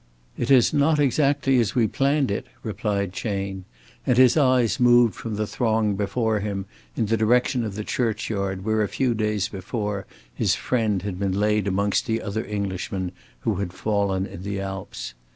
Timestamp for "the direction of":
7.05-7.75